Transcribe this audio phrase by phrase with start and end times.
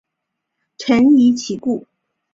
[0.79, 1.85] 臣疑其故。